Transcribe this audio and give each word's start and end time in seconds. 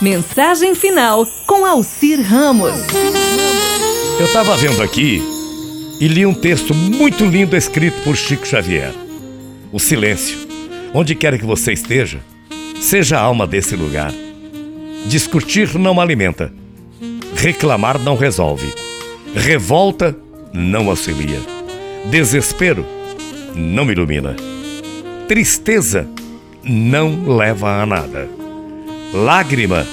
Mensagem 0.00 0.74
final 0.74 1.26
com 1.46 1.66
Alcir 1.66 2.22
Ramos. 2.22 2.72
Eu 4.18 4.24
estava 4.24 4.56
vendo 4.56 4.82
aqui 4.82 5.20
e 6.00 6.08
li 6.08 6.24
um 6.24 6.32
texto 6.32 6.74
muito 6.74 7.22
lindo 7.26 7.54
escrito 7.54 8.00
por 8.02 8.16
Chico 8.16 8.46
Xavier. 8.46 8.94
O 9.70 9.78
silêncio. 9.78 10.38
Onde 10.94 11.14
quer 11.14 11.38
que 11.38 11.44
você 11.44 11.74
esteja, 11.74 12.20
seja 12.80 13.18
a 13.18 13.20
alma 13.20 13.46
desse 13.46 13.76
lugar. 13.76 14.10
Discutir 15.04 15.78
não 15.78 16.00
alimenta. 16.00 16.50
Reclamar 17.36 17.98
não 17.98 18.16
resolve. 18.16 18.72
Revolta 19.34 20.16
não 20.50 20.88
auxilia. 20.88 21.40
Desespero 22.06 22.86
não 23.54 23.92
ilumina. 23.92 24.34
Tristeza 25.28 26.08
não 26.64 27.36
leva 27.36 27.82
a 27.82 27.84
nada. 27.84 28.40
Lágrima 29.12 29.84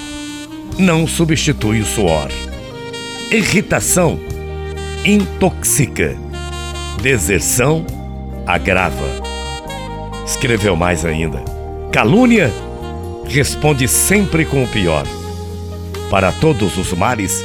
não 0.77 1.07
substitui 1.07 1.79
o 1.79 1.86
suor. 1.86 2.28
Irritação 3.32 4.19
intoxica. 5.04 6.15
Deserção 7.01 7.83
agrava. 8.45 9.07
Escreveu 10.23 10.75
mais 10.75 11.04
ainda. 11.04 11.43
Calúnia 11.92 12.54
responde 13.28 13.87
sempre 13.87 14.45
com 14.45 14.64
o 14.64 14.68
pior. 14.68 15.07
Para 16.11 16.31
todos 16.31 16.78
os 16.78 16.93
males, 16.93 17.43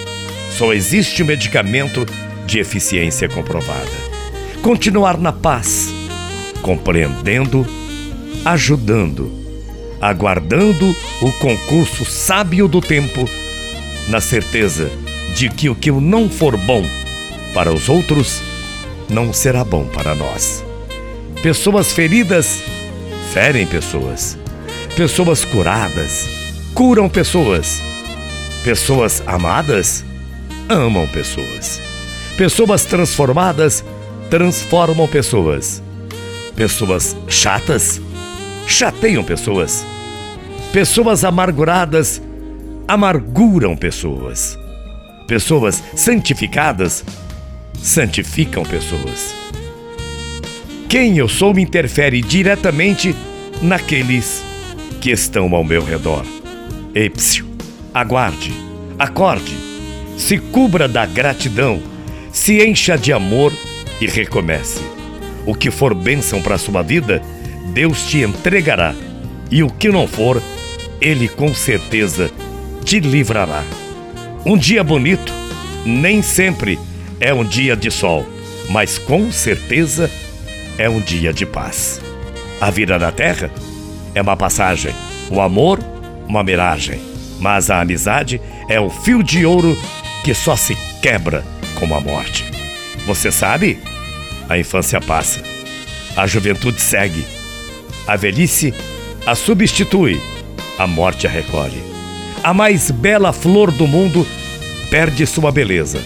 só 0.50 0.74
existe 0.74 1.24
medicamento 1.24 2.04
de 2.46 2.58
eficiência 2.58 3.30
comprovada. 3.30 4.12
Continuar 4.60 5.16
na 5.16 5.32
paz, 5.32 5.90
compreendendo, 6.60 7.66
ajudando, 8.44 9.41
aguardando 10.02 10.94
o 11.20 11.30
concurso 11.34 12.04
sábio 12.04 12.66
do 12.66 12.80
tempo, 12.80 13.28
na 14.08 14.20
certeza 14.20 14.90
de 15.36 15.48
que 15.48 15.68
o 15.68 15.76
que 15.76 15.92
não 15.92 16.28
for 16.28 16.56
bom 16.56 16.84
para 17.54 17.72
os 17.72 17.88
outros 17.88 18.42
não 19.08 19.32
será 19.32 19.64
bom 19.64 19.86
para 19.86 20.12
nós. 20.16 20.64
Pessoas 21.40 21.92
feridas 21.92 22.60
ferem 23.32 23.64
pessoas. 23.64 24.36
Pessoas 24.96 25.44
curadas 25.44 26.28
curam 26.74 27.08
pessoas. 27.08 27.80
Pessoas 28.64 29.22
amadas 29.24 30.04
amam 30.68 31.06
pessoas. 31.06 31.80
Pessoas 32.36 32.84
transformadas 32.84 33.84
transformam 34.28 35.06
pessoas. 35.06 35.82
Pessoas 36.56 37.16
chatas 37.28 38.00
chateiam 38.66 39.24
pessoas. 39.24 39.84
Pessoas 40.72 41.24
amarguradas 41.24 42.22
amarguram 42.88 43.76
pessoas. 43.76 44.58
Pessoas 45.26 45.82
santificadas 45.94 47.04
santificam 47.74 48.64
pessoas. 48.64 49.34
Quem 50.88 51.16
eu 51.18 51.28
sou 51.28 51.58
interfere 51.58 52.20
diretamente 52.20 53.14
naqueles 53.62 54.44
que 55.00 55.10
estão 55.10 55.54
ao 55.54 55.64
meu 55.64 55.82
redor. 55.82 56.24
Epsio, 56.94 57.46
aguarde, 57.94 58.52
acorde, 58.98 59.56
se 60.18 60.38
cubra 60.38 60.86
da 60.86 61.06
gratidão, 61.06 61.82
se 62.30 62.62
encha 62.62 62.96
de 62.96 63.12
amor 63.12 63.52
e 64.00 64.06
recomece. 64.06 64.80
O 65.46 65.54
que 65.54 65.70
for 65.70 65.94
bênção 65.94 66.42
para 66.42 66.56
a 66.56 66.58
sua 66.58 66.82
vida, 66.82 67.22
Deus 67.72 68.06
te 68.06 68.22
entregará, 68.22 68.94
e 69.50 69.62
o 69.62 69.68
que 69.68 69.88
não 69.88 70.06
for, 70.06 70.42
Ele 71.00 71.28
com 71.28 71.54
certeza 71.54 72.30
te 72.84 73.00
livrará. 73.00 73.62
Um 74.44 74.56
dia 74.56 74.82
bonito 74.82 75.32
nem 75.84 76.22
sempre 76.22 76.78
é 77.20 77.32
um 77.32 77.44
dia 77.44 77.76
de 77.76 77.90
sol, 77.90 78.26
mas 78.68 78.98
com 78.98 79.30
certeza 79.30 80.10
é 80.78 80.88
um 80.88 81.00
dia 81.00 81.32
de 81.32 81.46
paz. 81.46 82.00
A 82.60 82.70
vida 82.70 82.98
na 82.98 83.10
terra 83.10 83.50
é 84.14 84.22
uma 84.22 84.36
passagem, 84.36 84.94
o 85.30 85.40
amor, 85.40 85.78
uma 86.28 86.42
miragem, 86.42 87.00
mas 87.40 87.70
a 87.70 87.80
amizade 87.80 88.40
é 88.68 88.80
o 88.80 88.88
fio 88.88 89.22
de 89.22 89.44
ouro 89.44 89.76
que 90.24 90.34
só 90.34 90.56
se 90.56 90.76
quebra 91.00 91.44
com 91.78 91.94
a 91.94 92.00
morte. 92.00 92.44
Você 93.06 93.32
sabe? 93.32 93.78
A 94.48 94.58
infância 94.58 95.00
passa, 95.00 95.42
a 96.16 96.26
juventude 96.26 96.80
segue, 96.80 97.24
a 98.06 98.16
velhice 98.16 98.74
a 99.24 99.34
substitui, 99.34 100.20
a 100.78 100.86
morte 100.86 101.26
a 101.26 101.30
recolhe. 101.30 101.82
A 102.42 102.52
mais 102.52 102.90
bela 102.90 103.32
flor 103.32 103.70
do 103.70 103.86
mundo 103.86 104.26
perde 104.90 105.26
sua 105.26 105.52
beleza 105.52 106.00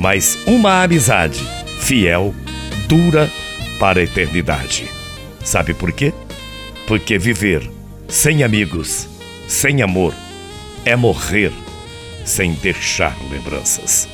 mas 0.00 0.38
uma 0.46 0.82
amizade 0.82 1.44
fiel 1.78 2.34
dura 2.88 3.30
para 3.78 4.00
a 4.00 4.02
eternidade. 4.02 4.88
Sabe 5.44 5.74
por 5.74 5.92
quê? 5.92 6.12
Porque 6.86 7.18
viver 7.18 7.70
sem 8.08 8.42
amigos, 8.42 9.06
sem 9.46 9.82
amor, 9.82 10.14
é 10.86 10.96
morrer 10.96 11.52
sem 12.24 12.54
deixar 12.54 13.14
lembranças. 13.30 14.08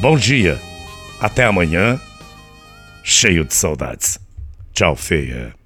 Bom 0.00 0.18
dia, 0.18 0.60
até 1.18 1.44
amanhã, 1.44 1.98
cheio 3.02 3.44
de 3.44 3.54
saudades. 3.54 4.18
Tchau, 4.74 4.94
feia. 4.94 5.65